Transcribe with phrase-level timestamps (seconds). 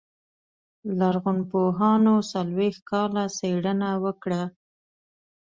[0.99, 4.41] لرغونپوهانو څلوېښت کاله څېړنه وکړه.